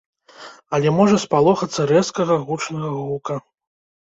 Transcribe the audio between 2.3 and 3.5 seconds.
гучнага гука.